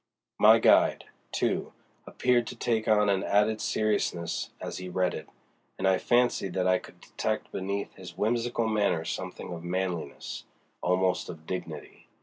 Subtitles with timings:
[0.39, 1.73] My guide, too,
[2.07, 5.29] appeared to take on an added seriousness as he read it,
[5.77, 10.45] and I fancied that I could detect beneath his whimsical manner something of manliness,
[10.81, 12.07] almost of dignity.